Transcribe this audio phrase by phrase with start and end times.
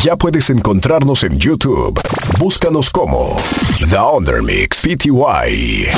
[0.00, 2.00] Ya puedes encontrarnos en YouTube.
[2.38, 3.36] Búscanos como
[3.88, 5.88] The Undermix PTY.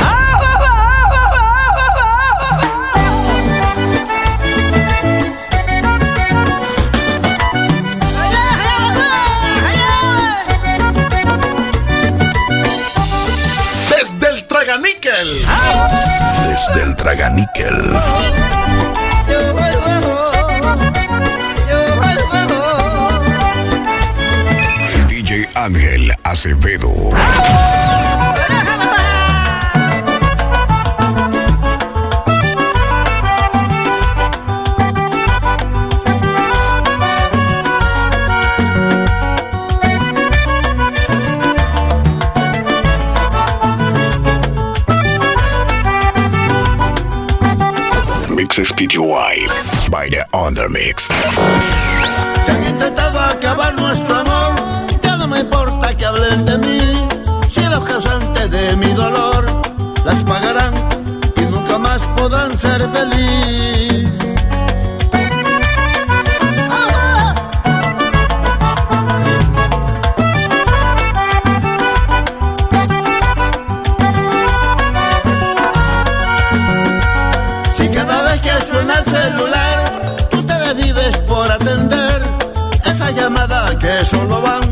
[13.91, 15.47] Desde el Traganíquel.
[16.45, 18.68] Desde el Traganíquel.
[25.69, 27.11] Ángel Acevedo.
[48.31, 51.09] Mixes PTY by the Undermix.
[52.43, 54.48] Se han intentado acabar nuestro amor
[55.39, 56.81] me importa que hablen de mí,
[57.51, 59.45] si los causantes de mi dolor
[60.05, 60.75] las pagarán
[61.37, 64.11] y nunca más podrán ser feliz.
[77.77, 79.93] Si cada vez que suena el celular,
[80.31, 82.23] tú te desvives por atender
[82.85, 84.68] esa llamada que solo van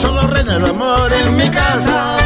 [0.00, 2.19] solo reina el amor en mi casa.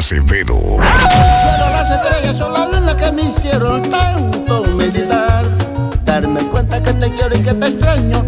[0.00, 0.56] Acevedo.
[0.78, 5.44] Pero las estrellas son la luna que me hicieron tanto meditar.
[6.06, 8.19] Darme cuenta que te quiero y que te extraño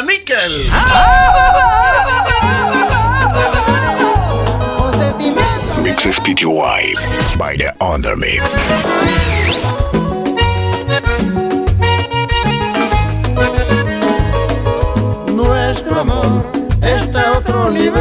[0.00, 0.70] Nickel.
[5.82, 6.94] Mixes PTY
[7.36, 8.56] by the Undermix.
[15.30, 16.46] Nuestro amor
[16.80, 18.00] está a otro nivel.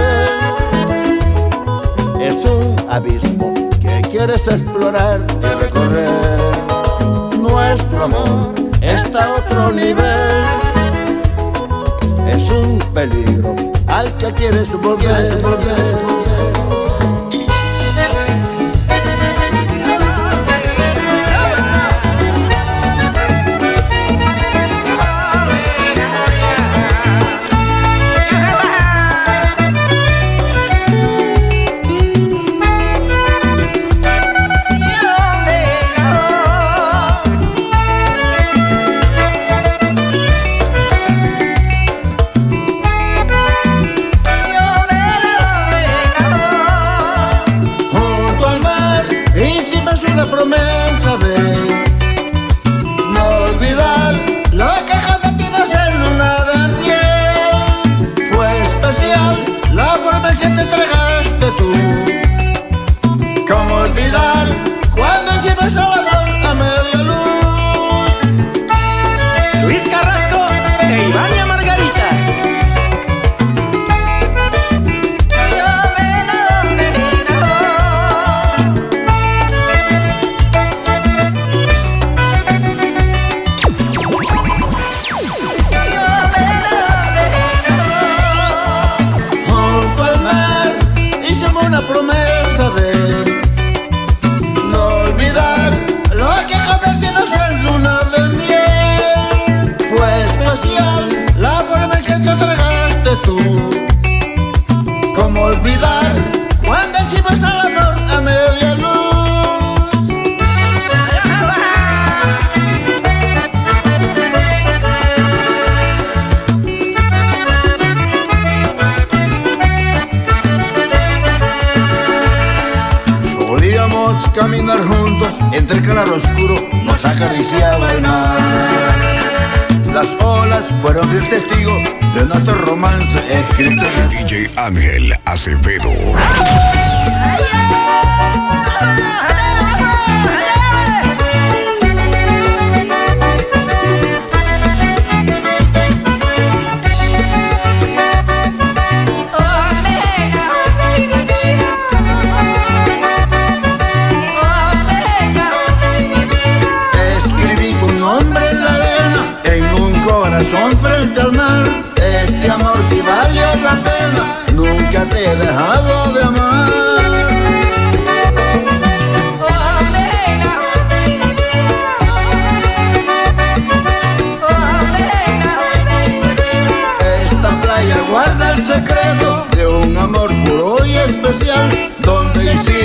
[2.21, 7.37] Es un abismo que quieres explorar y recorrer.
[7.37, 10.80] Nuestro amor está a otro nivel
[12.41, 13.53] es un peligro
[13.87, 14.97] al que quieres volver.
[14.97, 17.20] Quieres volver.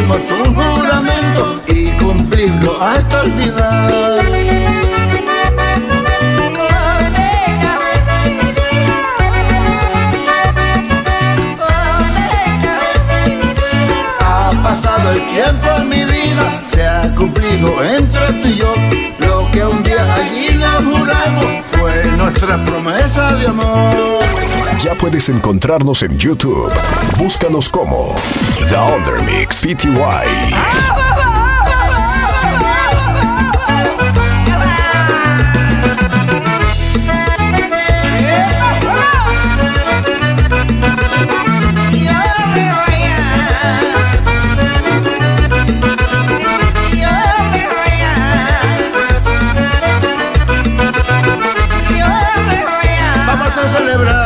[0.07, 4.23] Hicimos un juramento y cumplirlo hasta el final.
[14.63, 18.75] Pasado el tiempo en mi vida, se ha cumplido entre tú y yo.
[19.21, 24.56] Lo que un día allí nos juramos fue nuestra promesa de amor.
[24.81, 26.73] Ya puedes encontrarnos en YouTube.
[27.19, 28.15] Búscanos como
[28.69, 30.55] The Undermix PTY.
[53.73, 54.26] Celebrar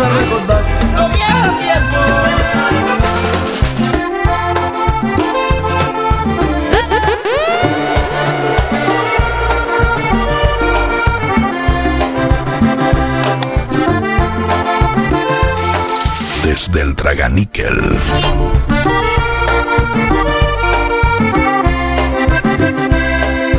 [0.00, 0.62] a recordar
[0.96, 2.02] los viejos tiempos.
[16.42, 17.98] Desde el Traganíquel.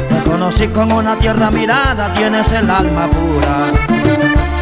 [0.09, 4.52] Te conocí con una tierra mirada, tienes el alma pura.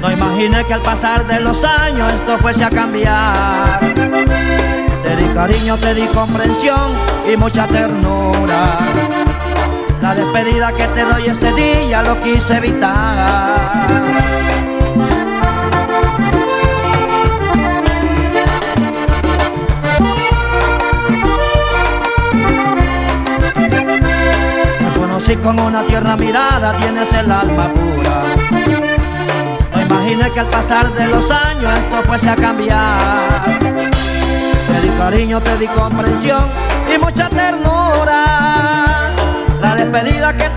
[0.00, 3.80] No imaginé que al pasar de los años esto fuese a cambiar.
[3.80, 6.92] Te di cariño, te di comprensión
[7.32, 8.78] y mucha ternura.
[10.02, 13.86] La despedida que te doy este día lo quise evitar.
[24.78, 28.85] Te conocí con una tierna mirada, tienes el alma pura.
[30.16, 33.44] Imaginé que al pasar de los años esto fuese a cambiar.
[33.60, 36.50] Te di cariño, te di comprensión
[36.94, 39.12] y mucha ternura.
[39.60, 40.48] La despedida que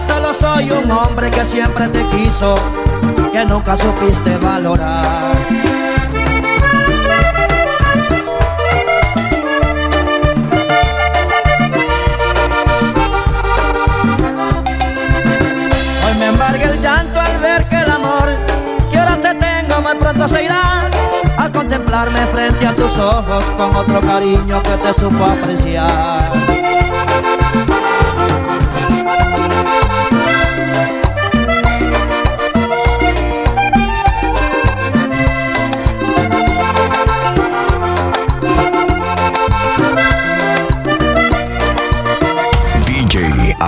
[0.00, 2.54] solo soy un hombre que siempre te quiso,
[3.32, 5.36] que nunca supiste valorar.
[16.06, 18.28] Hoy me embarga el llanto al ver que el amor
[18.90, 20.88] que ahora te tengo muy pronto se irá
[21.36, 26.30] al contemplarme frente a tus ojos con otro cariño que te supo apreciar.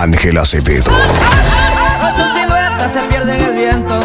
[0.03, 0.91] Ángel Acevedo.
[0.91, 3.99] Hoy tu silueta se pierde en el viento,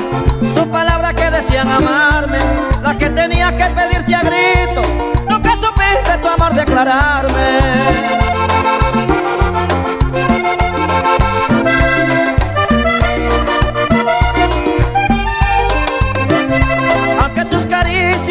[0.55, 2.39] tus palabras que decían amarme,
[2.83, 4.83] las que tenía que pedirte a grito,
[5.29, 8.38] nunca supiste tu amor declararme.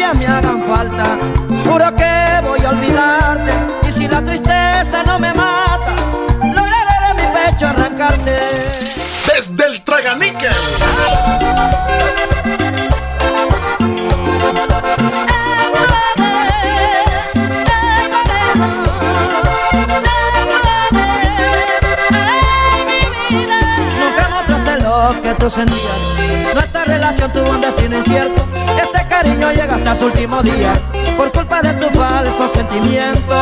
[0.08, 1.18] Caricias me hagan falta,
[1.64, 3.52] juro que voy a olvidarte.
[3.88, 5.94] Y si la tristeza no me mata,
[6.40, 8.38] lograré de mi pecho arrancarte.
[9.26, 10.52] Desde el Traganíquel.
[23.98, 26.54] Nunca mostraste lo que tú sentías.
[26.54, 28.47] Nuestra relación tuvo un destino incierto.
[29.38, 30.74] Cariño llega hasta su último día
[31.16, 33.36] por culpa de tu falso sentimiento.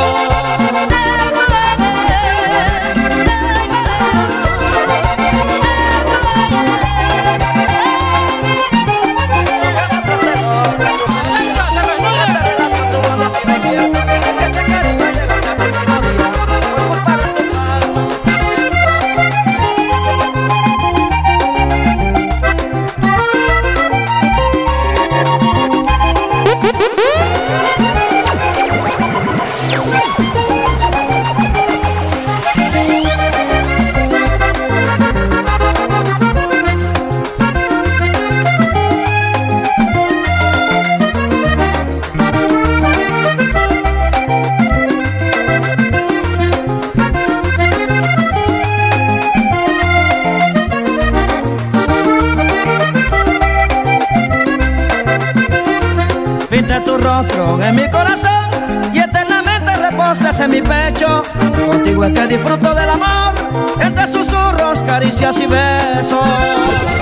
[60.67, 61.23] Pecho.
[61.67, 63.35] Contigo es que disfruto del amor,
[63.81, 66.25] entre susurros, caricias y besos.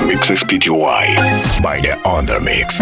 [0.07, 1.17] Mixes PTY
[1.63, 2.81] by the Undermix.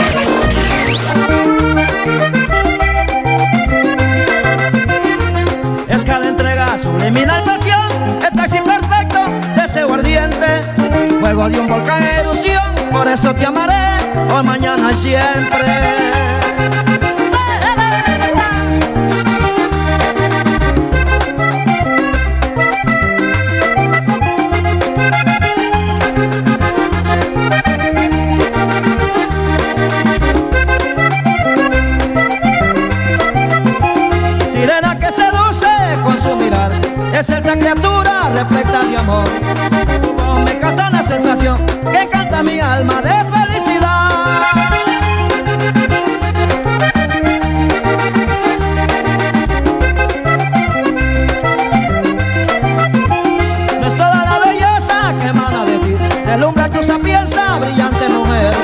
[5.89, 7.89] Es cada entrega subliminal pasión,
[8.23, 10.63] estás imperfecto, deseo ardiente,
[11.21, 13.99] fuego de un volcán erupción, por eso te amaré,
[14.33, 16.42] hoy, mañana y siempre.
[38.43, 39.29] Repleta de amor.
[40.17, 41.59] Voz me causa una sensación
[41.91, 44.43] que encanta mi alma de felicidad.
[53.81, 58.55] No es toda la belleza que emana de ti, deslumbra tu sapienza, brillante mujer.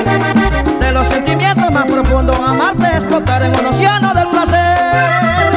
[0.79, 5.48] De los sentimientos más profundos, amarte es flotar en un océano del placer.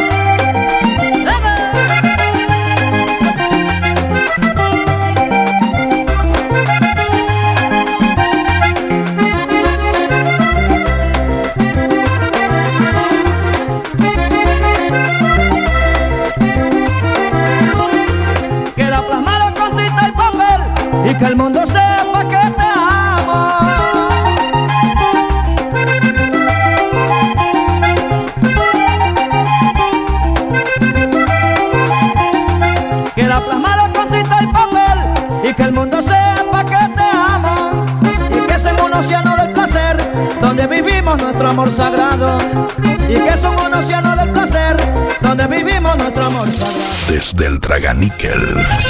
[47.35, 48.82] Desde el Traganíquel.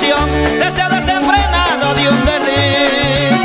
[0.00, 3.42] Deseo desenfrenado de un desliz.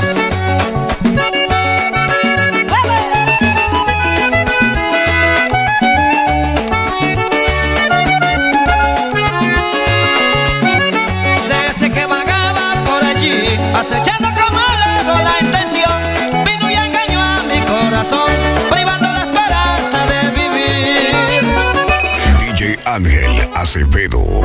[11.47, 15.91] De ese que vagaba por allí, acechando como lejos la intención,
[16.45, 18.29] vino y engañó a mi corazón,
[18.69, 21.15] privando la esperanza de vivir.
[22.37, 24.43] DJ Ángel Acevedo.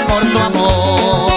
[0.00, 1.32] Por tu amor.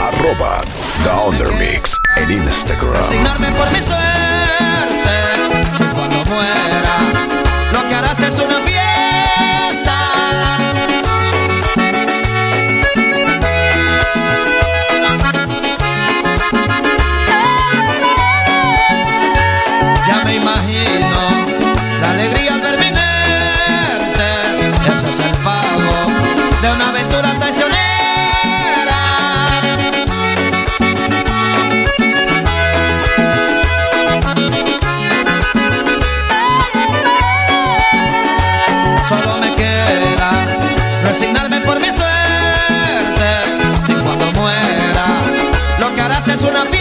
[0.00, 0.60] Arroba
[1.04, 2.92] The Undermix en Instagram.
[2.94, 3.98] Resignarme por mi suerte,
[5.76, 6.96] si cuando muera,
[7.72, 8.58] lo que harás es una
[46.28, 46.80] es una fiesta.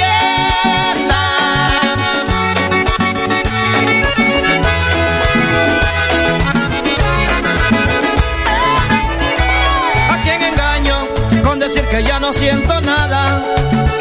[10.11, 11.07] ¿A quién engaño
[11.43, 13.41] con decir que ya no siento nada?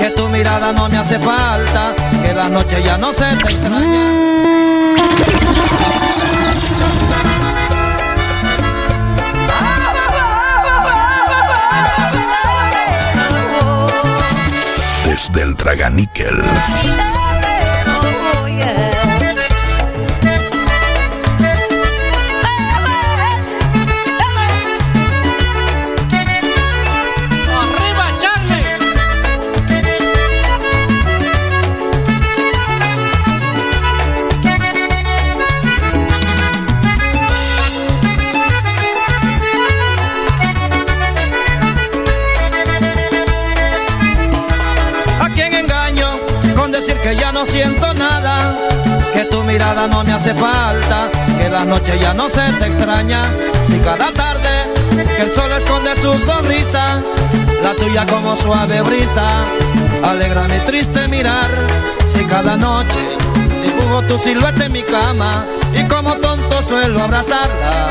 [0.01, 4.99] Que tu mirada no me hace falta, que la noche ya no se te extraña.
[15.39, 16.35] Del Traganíquel.
[47.39, 48.53] No siento nada,
[49.15, 53.23] que tu mirada no me hace falta, que la noche ya no se te extraña,
[53.69, 54.55] si cada tarde
[55.17, 57.01] que el sol esconde su sonrisa,
[57.63, 59.45] la tuya como suave brisa,
[60.03, 61.49] alegra mi triste mirar,
[62.09, 62.99] si cada noche
[63.63, 67.87] dibujo tu silueta en mi cama, y como tonto suelo abrazarla,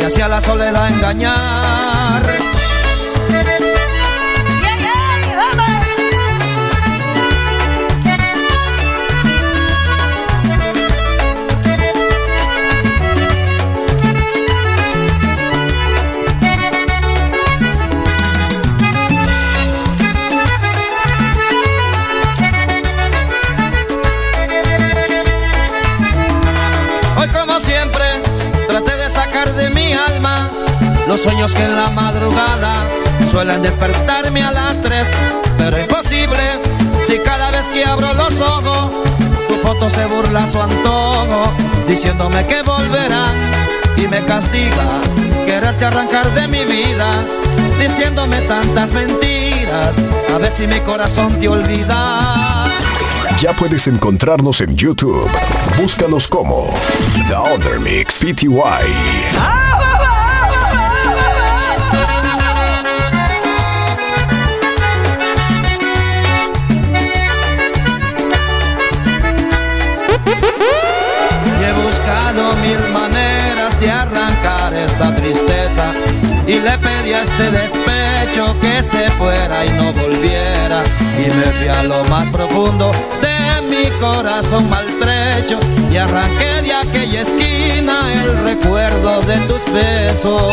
[0.00, 2.59] y hacia la soledad engañar.
[31.10, 32.84] Los sueños que en la madrugada
[33.32, 35.08] suelen despertarme a las tres,
[35.58, 36.38] pero imposible
[37.04, 38.94] si cada vez que abro los ojos,
[39.48, 41.52] tu foto se burla a su antojo,
[41.88, 43.26] diciéndome que volverá
[43.96, 45.00] y me castiga
[45.46, 47.24] quererte arrancar de mi vida,
[47.80, 49.96] diciéndome tantas mentiras,
[50.32, 52.66] a ver si mi corazón te olvida.
[53.40, 55.28] Ya puedes encontrarnos en YouTube.
[55.76, 56.72] Búscanos como
[57.26, 59.89] The Undermix PTY.
[72.62, 75.92] Mil maneras de arrancar esta tristeza.
[76.46, 80.82] Y le pedí a este despecho que se fuera y no volviera.
[81.18, 85.58] Y me fui a lo más profundo de mi corazón maltrecho.
[85.90, 90.52] Y arranqué de aquella esquina el recuerdo de tus besos.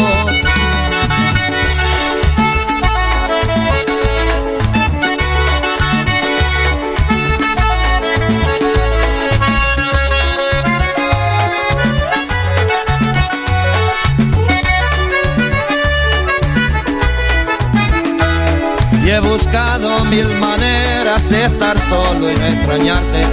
[19.08, 23.24] Y he buscado mil maneras de estar solo y no extrañarte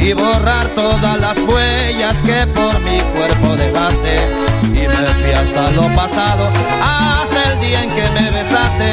[0.00, 4.20] y borrar todas las huellas que por mi cuerpo dejaste.
[4.66, 6.48] Y me fui hasta lo pasado,
[6.80, 8.92] hasta el día en que me besaste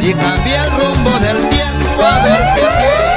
[0.00, 3.08] y cambié el rumbo del tiempo a ver si así.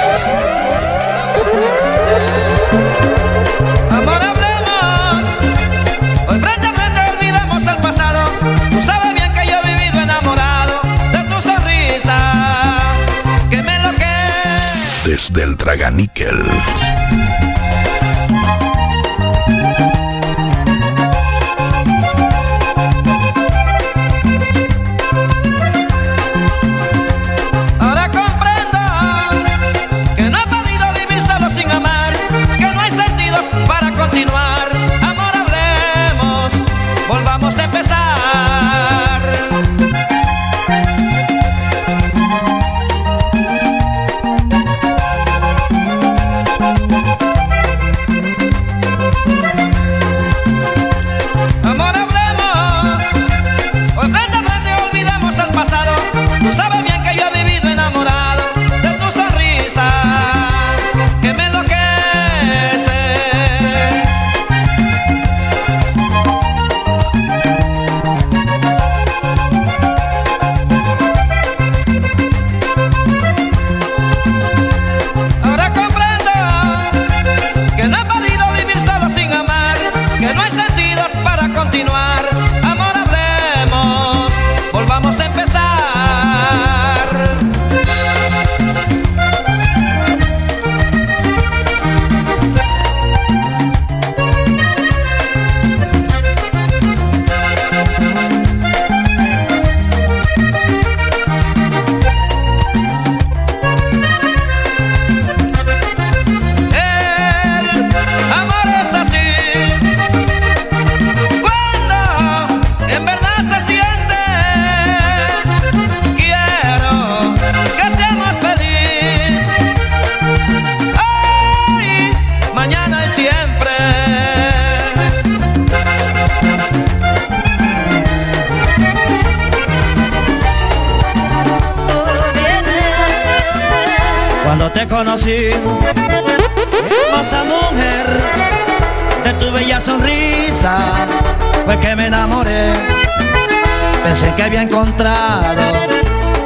[15.32, 17.01] Desde el Traganíquel.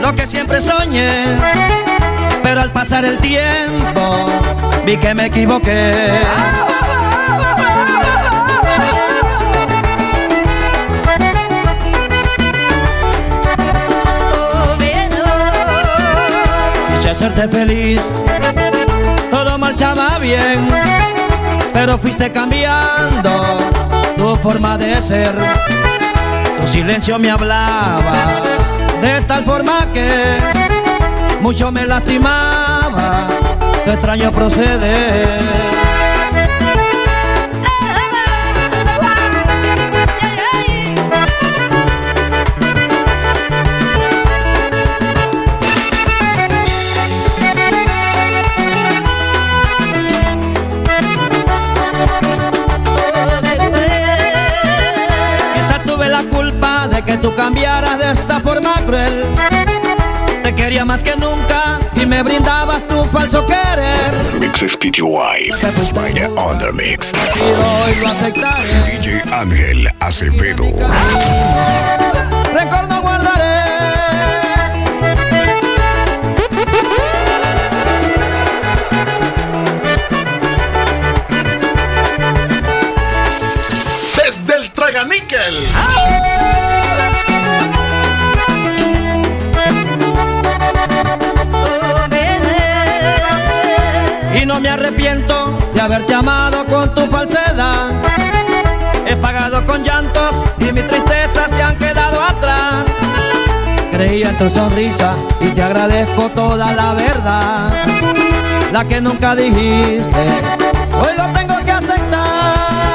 [0.02, 1.38] Lo que siempre soñé,
[2.44, 4.26] pero al pasar el tiempo
[4.86, 6.10] vi que me equivoqué.
[16.96, 18.02] Quise hacerte feliz,
[19.32, 20.68] todo marchaba bien,
[21.74, 23.60] pero fuiste cambiando
[24.18, 25.95] tu forma de ser.
[26.66, 28.42] Silencio me hablaba
[29.02, 30.38] de tal forma que
[31.42, 33.28] mucho me lastimaba
[33.86, 35.75] extraño proceder.
[57.16, 59.22] Que tú cambiaras de esa forma cruel.
[60.44, 64.12] Te quería más que nunca y me brindabas tu falso querer.
[64.40, 65.52] Mixes PTY.
[65.94, 67.14] Vaya Undermix.
[67.14, 69.00] Y hoy lo aceptaré.
[69.00, 70.66] DJ Ángel Acevedo.
[72.54, 72.95] Recuerdo
[94.86, 97.90] arrepiento de haberte amado con tu falsedad.
[99.08, 102.86] He pagado con llantos y mis tristezas se han quedado atrás.
[103.92, 107.74] Creía en tu sonrisa y te agradezco toda la verdad.
[108.72, 110.24] La que nunca dijiste,
[110.94, 112.95] hoy lo tengo que aceptar.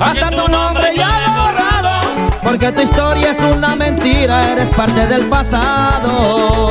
[0.00, 2.40] Hasta tu nombre ya lo borrado.
[2.42, 6.68] Porque tu historia es una mentira, eres parte del pasado.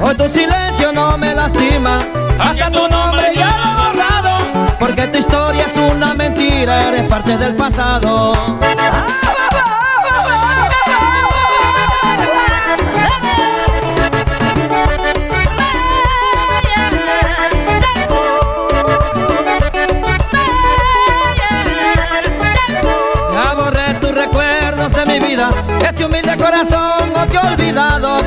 [0.00, 1.98] Hoy tu silencio no me lastima,
[2.38, 4.76] hasta tu nombre ya lo borrado.
[4.78, 8.58] Porque tu historia es una mentira, eres parte del pasado.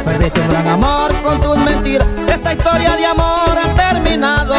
[0.06, 2.08] Perdiste un gran amor con tus mentiras.
[2.28, 4.54] Esta historia de amor ha terminado.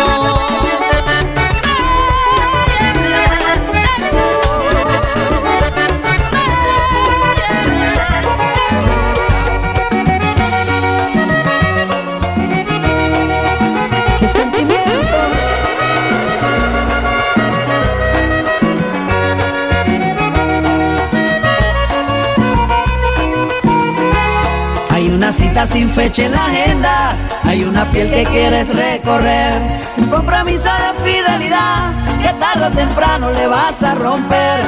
[25.74, 29.60] Sin fecha en la agenda, hay una piel que quieres recorrer,
[29.98, 34.60] un compromiso de fidelidad que tarde o temprano le vas a romper.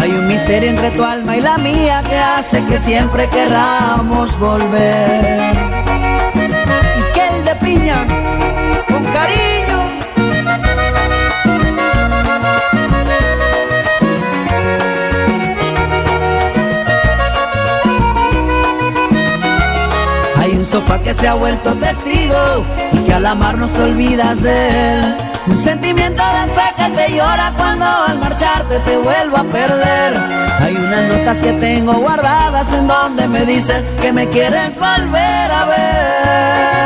[0.00, 5.52] Hay un misterio entre tu alma y la mía que hace que siempre querramos volver.
[6.98, 8.06] Y de piña
[8.86, 9.51] con cariño.
[20.72, 25.16] Sofá que se ha vuelto testigo y que al amarnos te olvidas de él.
[25.46, 30.16] Un sentimiento de fe que te llora cuando al marcharte te vuelvo a perder.
[30.60, 35.66] Hay unas notas que tengo guardadas en donde me dices que me quieres volver a
[35.66, 36.81] ver.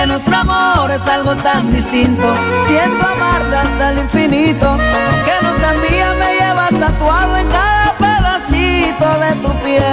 [0.00, 2.24] Que nuestro amor es algo tan distinto.
[2.66, 4.76] Siento amarte hasta el infinito.
[5.26, 9.84] Que no seas mía, me llevas tatuado en cada pedacito de tu piel.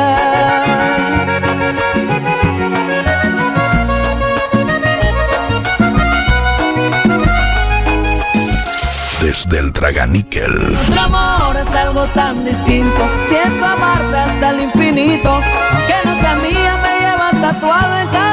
[9.21, 10.71] Desde el Traganíquel.
[10.71, 13.01] Nuestro amor es algo tan distinto.
[13.27, 15.39] Siento amarte hasta el infinito.
[15.87, 18.26] Que no mía, me llevas tatuado en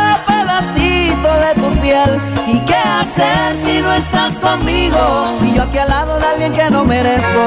[1.32, 2.20] de tu piel.
[2.46, 5.38] ¿Y qué hacer si no estás conmigo?
[5.42, 7.44] Y yo aquí al lado de alguien que no merezco.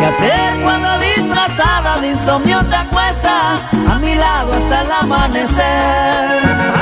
[0.00, 6.81] ¿Qué hacer cuando disfrazada de insomnio te acuestas a mi lado hasta el amanecer?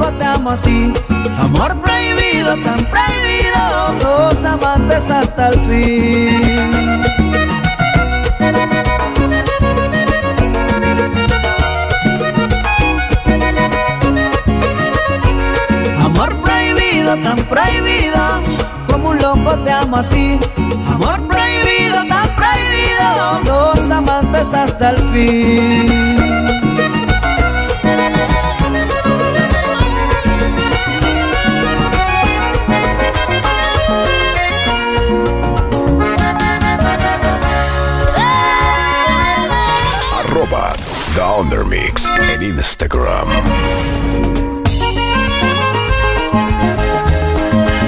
[0.00, 0.92] acotamos así.
[1.38, 3.62] Amor prohibido, tan prohibido,
[4.00, 6.70] dos amantes hasta el fin.
[16.02, 18.18] Amor prohibido, tan prohibido,
[18.88, 20.38] como un loco te amo así.
[20.86, 26.19] Amor prohibido, tan prohibido, dos amantes hasta el fin.
[41.30, 43.28] The Undermix en Instagram.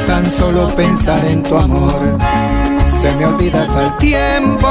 [0.06, 2.18] Tan solo pensar en tu amor,
[3.00, 4.68] se me olvida hasta el tiempo.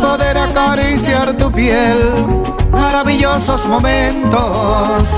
[0.00, 1.98] Poder acariciar tu piel,
[2.70, 5.08] maravillosos momentos.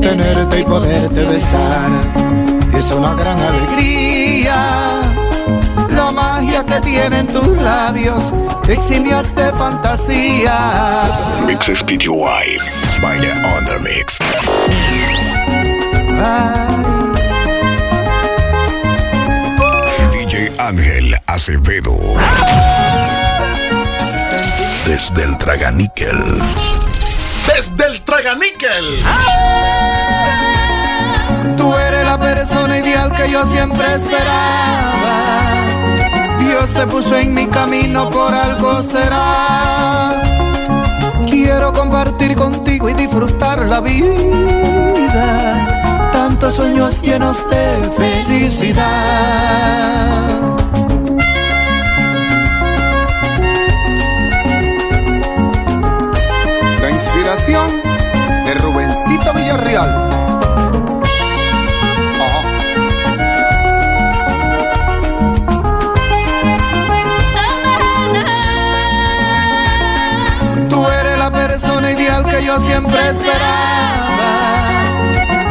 [0.00, 1.90] Tenerte y poderte besar,
[2.72, 4.87] es una gran alegría.
[6.58, 8.32] Magia que tienen tus labios,
[8.68, 11.02] eximios de fantasía.
[11.46, 12.58] Mixes PTY
[13.00, 14.18] by The Undermix.
[20.10, 21.96] DJ Ángel Acevedo.
[24.86, 26.42] Desde el Traganíquel.
[27.54, 29.04] Desde el Traganíquel.
[31.56, 35.58] Tú eres la persona ideal que yo siempre esperaba.
[36.48, 40.14] Dios te puso en mi camino, por algo será.
[41.26, 44.48] Quiero compartir contigo y disfrutar la vida.
[46.10, 48.86] Tantos sueños llenos de felicidad.
[56.80, 57.68] La inspiración
[58.46, 60.07] de Rubencito Villarreal.
[72.58, 74.84] Yo siempre esperaba.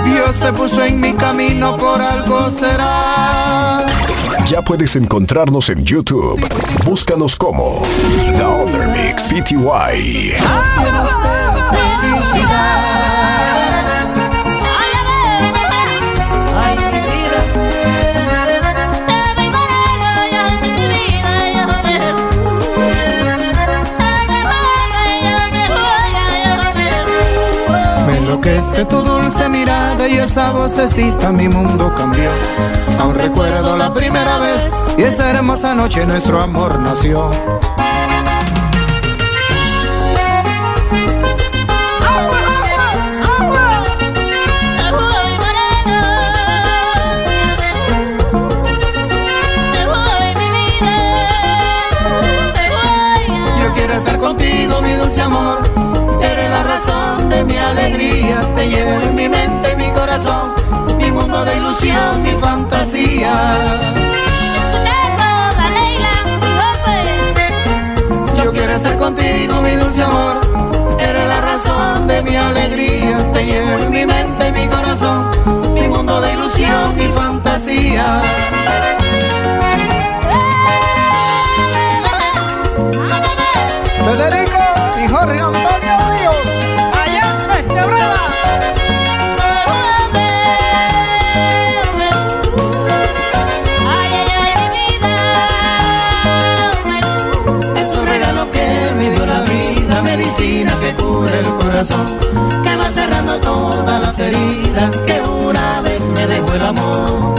[0.05, 3.85] Dios te puso en mi camino, por algo será.
[4.45, 6.41] Ya puedes encontrarnos en YouTube.
[6.85, 7.81] Búscanos como
[8.37, 10.33] The Undermix PTY.
[28.47, 32.29] Enloquece tu dulce mirada y esa vocecita, mi mundo cambió.
[32.99, 34.61] Aún recuerdo la primera vez
[34.97, 37.29] y esa hermosa noche nuestro amor nació.
[57.69, 58.37] Alegría.
[58.55, 60.53] Te llevo en mi mente, mi corazón.
[60.97, 63.33] Mi mundo de ilusión, mi fantasía.
[68.43, 70.37] Yo quiero estar contigo, mi dulce amor.
[70.99, 73.17] Eres la razón de mi alegría.
[73.33, 75.29] Te llevo en mi mente, mi corazón.
[75.73, 78.21] Mi mundo de ilusión, mi fantasía.
[84.05, 84.63] Federico
[85.03, 85.56] y Jorge
[101.07, 102.05] cura el corazón,
[102.63, 107.35] que va cerrando todas las heridas que una vez me dejó el amor.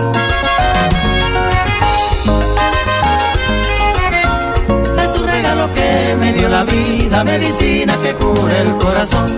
[5.05, 9.29] Es un regalo que me dio la vida, medicina que cura el corazón,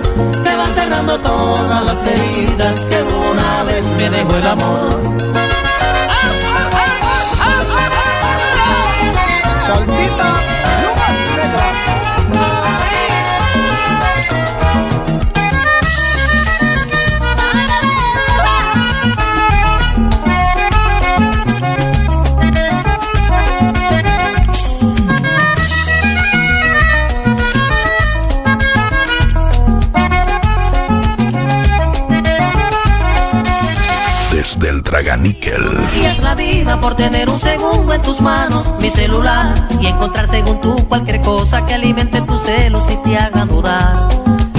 [0.45, 5.40] que van cerrando todas las heridas que una vez me dejó el amor.
[36.79, 41.67] Por tener un segundo en tus manos, mi celular, y encontrar según tú cualquier cosa
[41.67, 43.97] que alimente tus celos y te haga dudar.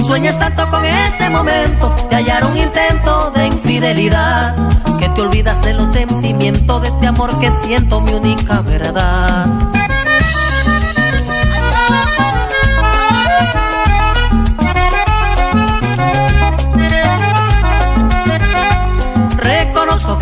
[0.04, 4.54] Sueñas tanto con ese momento de hallar un intento de infidelidad,
[4.98, 9.46] que te olvidas de los sentimientos de este amor que siento mi única verdad.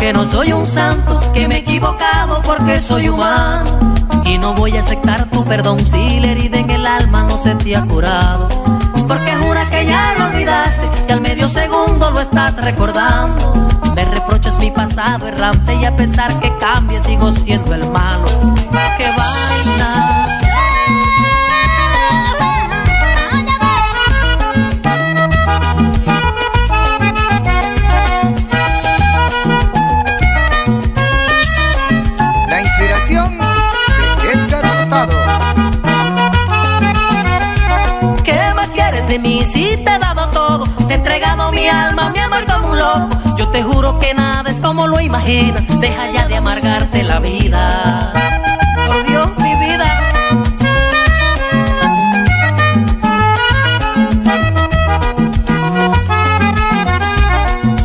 [0.01, 3.93] Que que no soy un santo, que me he equivocado porque soy humano.
[4.25, 7.53] Y no voy a aceptar tu perdón si la herida en el alma no se
[7.55, 8.49] te ha curado.
[9.07, 13.53] Porque jura que ya lo olvidaste y al medio segundo lo estás recordando.
[13.95, 18.25] Me reprochas mi pasado errante y a pesar que cambie sigo siendo el malo.
[18.97, 20.30] ¡Qué vaina!
[39.11, 40.63] De mí si te he dado todo.
[40.87, 43.09] Te he entregado mi alma, mi amor como un loco.
[43.37, 45.63] Yo te juro que nada es como lo imaginas.
[45.81, 48.13] Deja ya de amargarte la vida.
[48.87, 49.87] Por Dios, mi vida.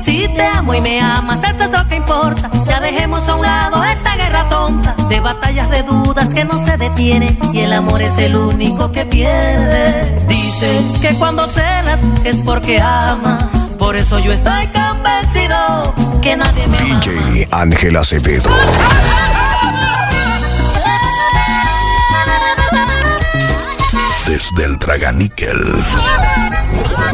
[0.05, 2.51] Si te amo y me amas, eso es lo que importa.
[2.69, 3.76] Ya dejemos a un lado
[5.09, 9.05] de batallas de dudas que no se detiene y el amor es el único que
[9.05, 10.25] pierde.
[10.27, 13.45] Dicen que cuando celas es porque amas,
[13.79, 18.51] por eso yo estoy convencido que nadie me DJ Ángel Acevedo.
[24.27, 25.57] Desde el Traganíquel.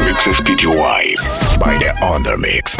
[0.04, 1.14] Mixes PTY
[1.58, 2.76] by the Undermix.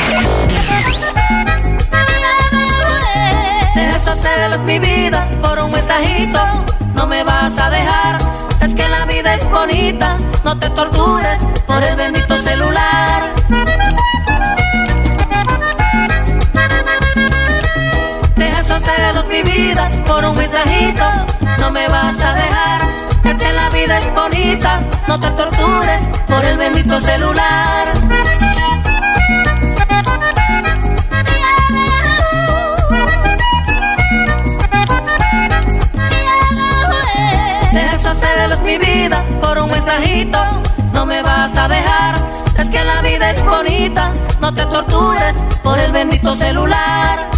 [3.91, 6.41] Eso es mi vida por un mensajito.
[6.95, 8.16] No me vas a dejar.
[8.61, 10.18] Es que la vida es bonita.
[10.45, 13.22] No te tortures por el bendito celular.
[18.37, 21.05] Deja esos celos, mi vida, por un mensajito.
[21.59, 22.80] No me vas a dejar.
[23.24, 24.78] Es que la vida es bonita.
[25.09, 27.93] No te tortures por el bendito celular.
[38.64, 40.39] Mi vida por un mensajito.
[40.95, 42.14] No me vas a dejar,
[42.59, 44.12] es que la vida es bonita.
[44.41, 47.31] No te tortures por el bendito celular.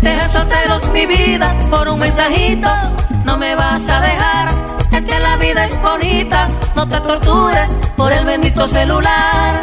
[0.00, 2.68] Deja esos celos, mi vida, por un mensajito.
[3.24, 4.48] No me vas a dejar,
[4.92, 6.48] es que la vida es bonita.
[6.74, 9.60] No te tortures por el bendito celular.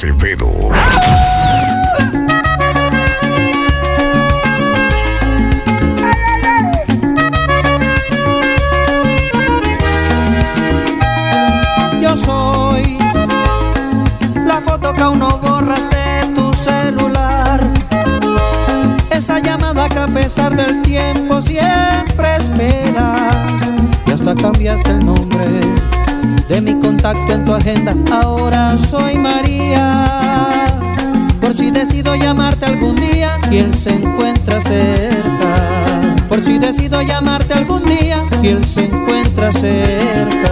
[0.00, 0.50] Acevedo.
[12.00, 12.96] Yo soy
[14.46, 17.60] la foto que aún no borras de tu celular.
[19.10, 23.70] Esa llamada que a pesar del tiempo siempre esperas.
[24.06, 25.60] Y hasta cambiaste el nombre
[26.52, 27.94] en tu agenda.
[28.10, 30.66] Ahora soy María.
[31.40, 36.16] Por si decido llamarte algún día y él se encuentra cerca.
[36.28, 40.49] Por si decido llamarte algún día y él se encuentra cerca.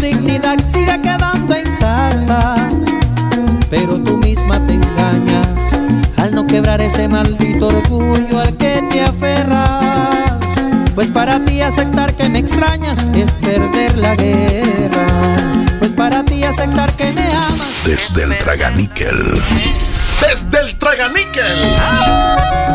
[0.00, 2.56] Dignidad siga quedando intacta.
[3.70, 5.72] Pero tú misma te engañas
[6.16, 10.28] al no quebrar ese maldito orgullo al que te aferras.
[10.94, 15.06] Pues para ti aceptar que me extrañas es perder la guerra.
[15.78, 17.68] Pues para ti aceptar que me amas.
[17.84, 19.16] Desde el Traganíquel.
[20.20, 22.67] Desde el Traganíquel.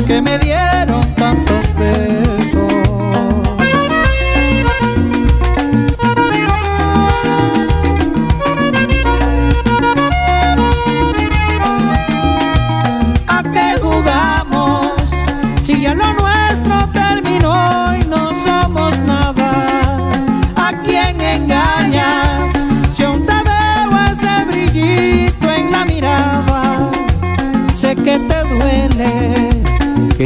[0.00, 0.41] Que me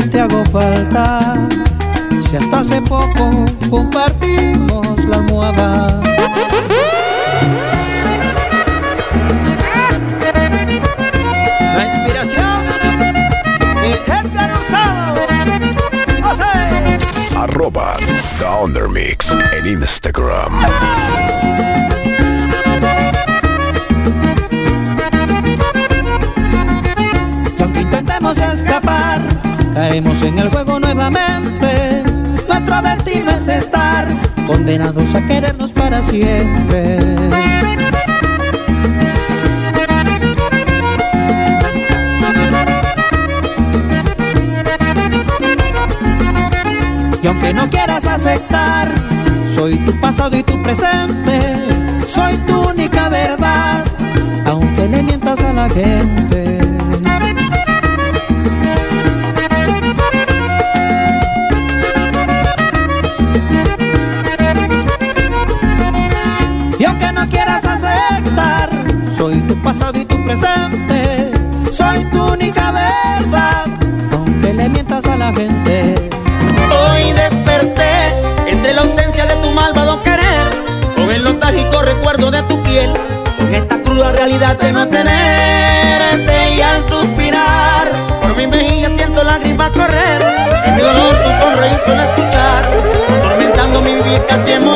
[0.03, 1.49] que te hago falta.
[2.21, 3.31] Si hasta hace poco
[3.71, 6.03] compartimos la almohada.
[11.75, 12.59] La inspiración
[13.85, 15.15] Edgar Hurtado.
[16.23, 17.39] José.
[17.39, 17.97] Arroba
[18.39, 20.53] The Undermix en Instagram.
[27.59, 29.36] Y aunque intentemos escapar,
[29.77, 32.03] caemos en el juego nuevamente.
[32.49, 34.09] Nuestro destino es estar
[34.47, 36.99] condenados a querernos para siempre.
[47.23, 48.89] Y aunque no quieras aceptar,
[49.47, 51.39] soy tu pasado y tu presente,
[52.07, 53.85] soy tu única verdad,
[54.47, 56.46] aunque le mientas a la gente.
[69.17, 71.31] Soy tu pasado y tu presente,
[71.73, 73.67] soy tu única verdad,
[74.13, 75.95] aunque le mientas a la gente.
[76.71, 78.13] Hoy desperté
[78.47, 80.51] entre la ausencia de tu malvado querer,
[80.97, 82.91] con el nostálgico recuerdo de tu piel,
[83.39, 87.87] con esta cruda realidad de no tenerte y al suspirar.
[88.21, 90.23] Por mi mejilla siento lágrimas correr,
[90.67, 92.65] en mi dolor tu sonreír suena escuchar,
[93.19, 94.76] atormentando mi vivir casi enmudece.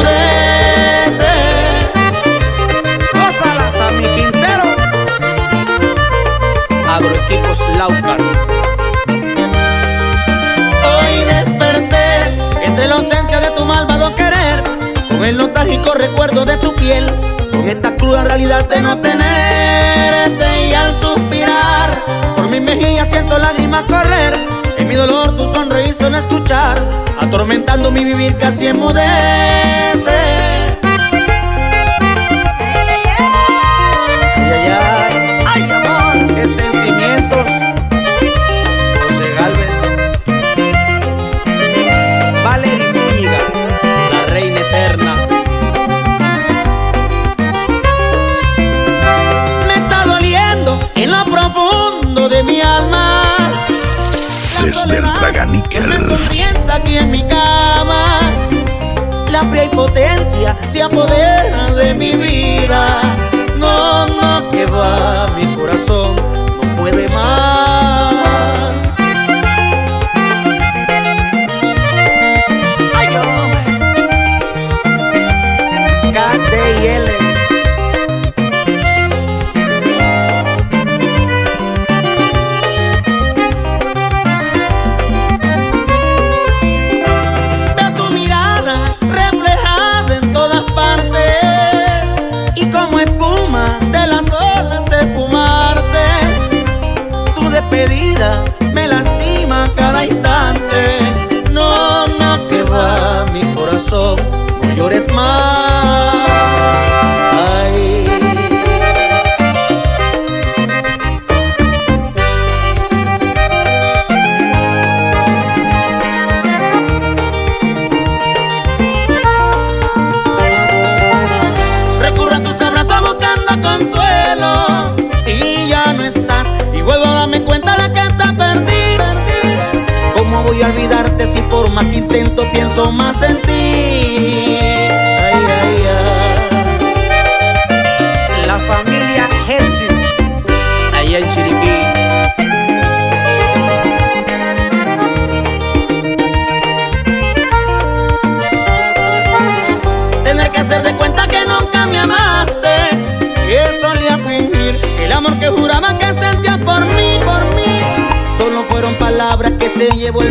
[18.39, 21.91] De no tenerte y al suspirar
[22.37, 24.35] por mi mejilla siento lágrimas correr,
[24.79, 26.79] en mi dolor tu sonreír suena escuchar,
[27.19, 30.50] atormentando mi vivir casi enmudece.
[60.81, 63.03] Apodera de mi vida.
[63.59, 66.30] No, no, que va, mi corazón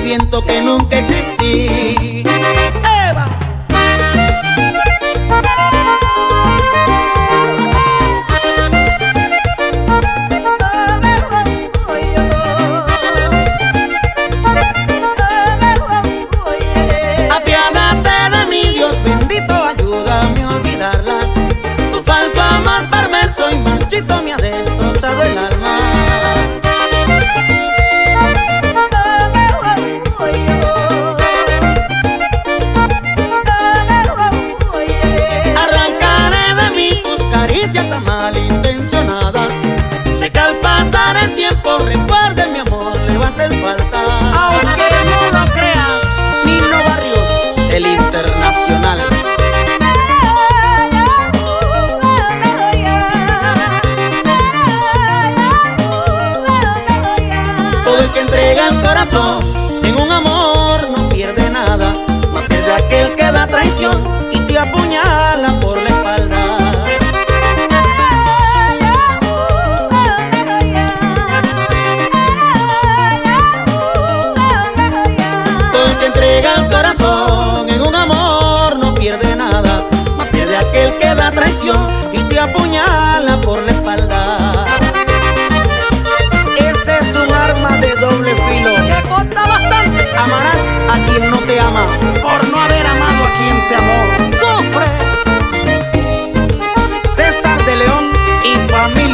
[0.09, 0.15] se
[41.85, 43.99] recuerde mi amor, le va a hacer falta.
[44.33, 46.01] Aunque no lo creas,
[46.45, 47.29] Nino Barrios,
[47.71, 48.99] el internacional.
[57.83, 59.39] Todo el que entrega el corazón
[59.83, 61.93] en un amor no pierde nada,
[62.33, 64.01] más que de aquel que da traición
[64.31, 65.48] y te apuñala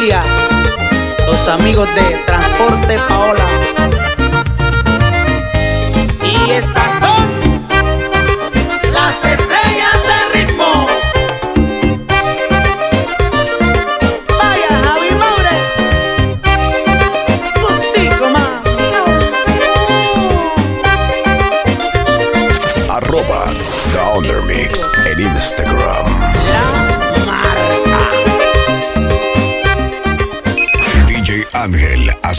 [0.08, 3.44] Los amigos de Transporte Paola.
[6.22, 7.26] Y estas son
[8.92, 9.24] las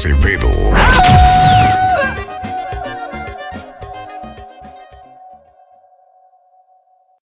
[0.08, 0.67] Acevedo.